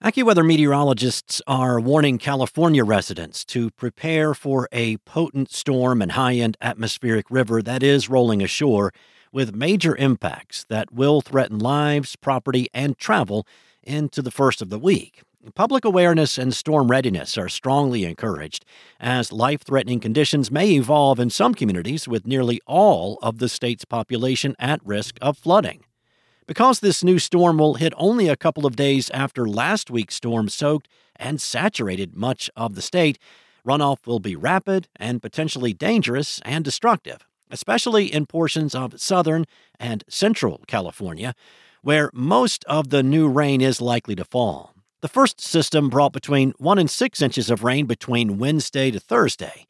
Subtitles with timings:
[0.00, 6.56] AccuWeather meteorologists are warning California residents to prepare for a potent storm and high end
[6.60, 8.92] atmospheric river that is rolling ashore
[9.32, 13.44] with major impacts that will threaten lives, property, and travel
[13.82, 15.22] into the first of the week.
[15.56, 18.64] Public awareness and storm readiness are strongly encouraged
[19.00, 23.84] as life threatening conditions may evolve in some communities with nearly all of the state's
[23.84, 25.82] population at risk of flooding.
[26.48, 30.48] Because this new storm will hit only a couple of days after last week's storm
[30.48, 33.18] soaked and saturated much of the state,
[33.66, 39.44] runoff will be rapid and potentially dangerous and destructive, especially in portions of southern
[39.78, 41.34] and central California,
[41.82, 44.72] where most of the new rain is likely to fall.
[45.02, 49.66] The first system brought between 1 and 6 inches of rain between Wednesday to Thursday.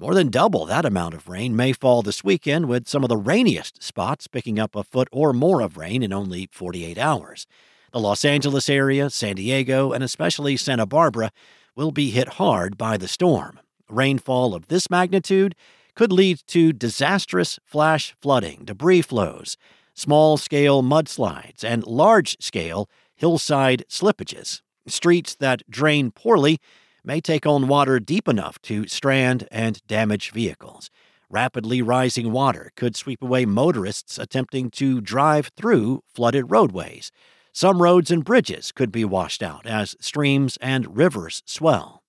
[0.00, 3.18] More than double that amount of rain may fall this weekend, with some of the
[3.18, 7.46] rainiest spots picking up a foot or more of rain in only 48 hours.
[7.92, 11.32] The Los Angeles area, San Diego, and especially Santa Barbara
[11.76, 13.60] will be hit hard by the storm.
[13.90, 15.54] Rainfall of this magnitude
[15.94, 19.58] could lead to disastrous flash flooding, debris flows,
[19.92, 24.62] small scale mudslides, and large scale hillside slippages.
[24.86, 26.58] Streets that drain poorly
[27.04, 30.90] may take on water deep enough to strand and damage vehicles.
[31.28, 37.12] Rapidly rising water could sweep away motorists attempting to drive through flooded roadways.
[37.52, 42.02] Some roads and bridges could be washed out as streams and rivers swell.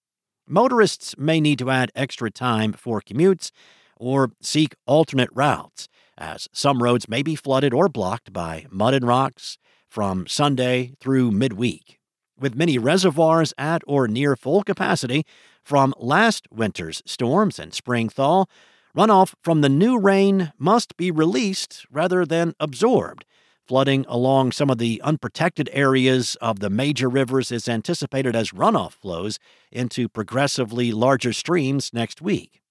[0.48, 3.52] Motorists may need to add extra time for commutes
[3.96, 5.88] or seek alternate routes,
[6.18, 11.32] as some roads may be flooded or blocked by mud and rocks from Sunday through
[11.32, 12.01] midweek
[12.42, 15.26] with many reservoirs at or near full capacity
[15.64, 18.46] from last winter's storms and spring thaw,
[18.96, 23.26] runoff from the new rain must be released rather than absorbed.
[23.68, 28.94] Flooding along some of the unprotected areas of the major rivers is anticipated as runoff
[28.94, 29.40] flows
[29.72, 32.62] into progressively larger streams next week.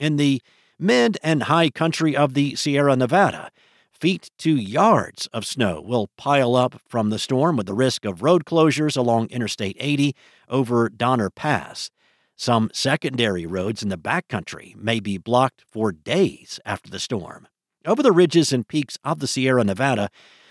[0.00, 0.42] In the
[0.78, 3.50] mid and high country of the Sierra Nevada,
[4.00, 8.22] feet to yards of snow will pile up from the storm with the risk of
[8.22, 10.16] road closures along Interstate 80
[10.48, 11.90] over Donner Pass.
[12.34, 17.46] Some secondary roads in the backcountry may be blocked for days after the storm.
[17.84, 20.08] Over the ridges and peaks of the Sierra Nevada,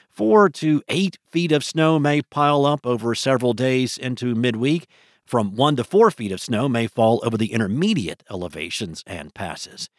[0.08, 4.88] four to eight feet of snow may pile up over several days into midweek.
[5.26, 9.90] From one to four feet of snow may fall over the intermediate elevations and passes.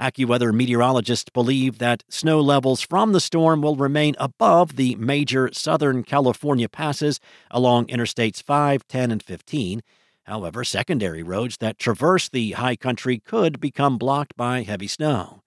[0.00, 6.04] AccuWeather meteorologists believe that snow levels from the storm will remain above the major Southern
[6.04, 7.18] California passes
[7.50, 9.82] along Interstates 5, 10, and 15.
[10.22, 15.42] However, secondary roads that traverse the high country could become blocked by heavy snow.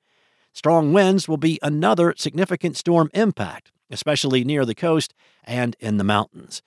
[0.51, 5.13] Strong winds will be another significant storm impact, especially near the coast
[5.45, 6.61] and in the mountains.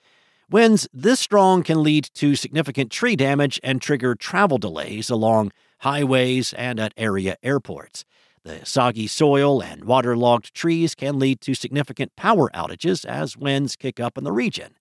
[0.49, 5.51] Winds this strong can lead to significant tree damage and trigger travel delays along
[5.85, 8.05] highways, and at area airports.
[8.43, 13.99] The soggy soil and waterlogged trees can lead to significant power outages as winds kick
[13.99, 14.77] up in the region.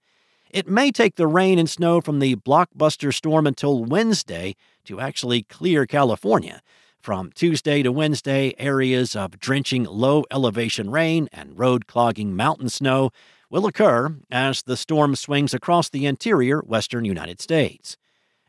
[0.51, 4.57] It may take the rain and snow from the blockbuster storm until Wednesday
[4.87, 6.63] to actually clear California.
[7.01, 13.11] From Tuesday to Wednesday, areas of drenching low elevation rain and road clogging mountain snow
[13.51, 17.99] will occur as the storm swings across the interior western United States.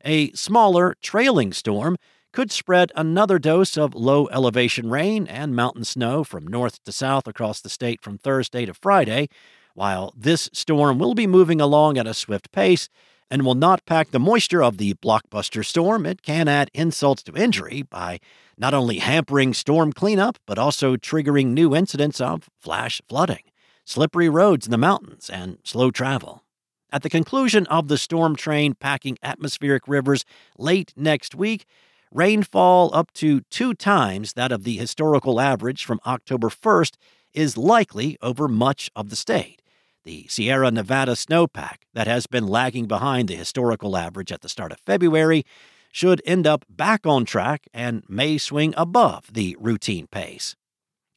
[0.05, 1.97] A smaller, trailing storm
[2.35, 7.27] could spread another dose of low elevation rain and mountain snow from north to south
[7.27, 9.29] across the state from Thursday to Friday,
[9.73, 12.89] while this storm will be moving along at a swift pace
[13.31, 17.31] and will not pack the moisture of the blockbuster storm, it can add insults to
[17.37, 18.19] injury by
[18.57, 23.43] not only hampering storm cleanup, but also triggering new incidents of flash flooding,
[23.85, 26.43] slippery roads in the mountains, and slow travel.
[26.91, 30.25] At the conclusion of the storm train packing atmospheric rivers
[30.57, 31.65] late next week,
[32.11, 36.95] rainfall up to two times that of the historical average from October 1st
[37.33, 39.61] is likely over much of the state.
[40.03, 44.71] The Sierra Nevada snowpack, that has been lagging behind the historical average at the start
[44.71, 45.43] of February,
[45.91, 50.55] should end up back on track and may swing above the routine pace.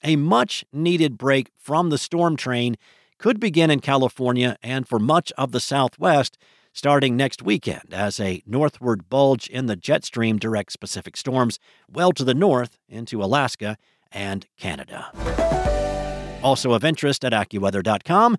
[0.05, 2.77] A much needed break from the storm train
[3.19, 6.39] could begin in California and for much of the Southwest
[6.79, 11.59] starting next weekend as a northward bulge in the jet stream directs Pacific storms
[11.91, 13.77] well to the north into Alaska
[14.13, 15.11] and Canada.
[16.41, 18.37] Also of interest at AccuWeather.com,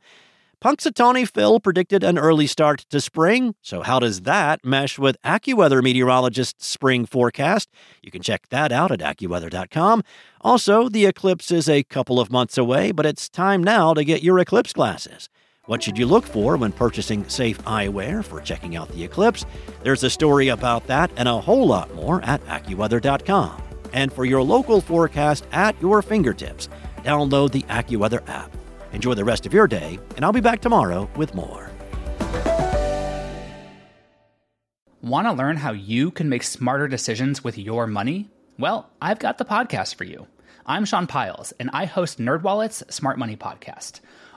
[0.63, 3.55] Punxsutawney Phil predicted an early start to spring.
[3.61, 7.69] So, how does that mesh with AccuWeather meteorologist's spring forecast?
[8.01, 10.01] You can check that out at AccuWeather.com.
[10.39, 14.23] Also, the eclipse is a couple of months away, but it's time now to get
[14.23, 15.27] your eclipse glasses.
[15.69, 19.45] What should you look for when purchasing safe eyewear for checking out the eclipse?
[19.83, 23.61] There's a story about that and a whole lot more at AccuWeather.com.
[23.93, 26.69] And for your local forecast at your fingertips,
[27.03, 28.51] download the AccuWeather app.
[28.93, 31.69] Enjoy the rest of your day, and I'll be back tomorrow with more.
[35.03, 38.27] Want to learn how you can make smarter decisions with your money?
[38.57, 40.25] Well, I've got the podcast for you.
[40.65, 43.99] I'm Sean Pyles, and I host NerdWallet's Smart Money Podcast.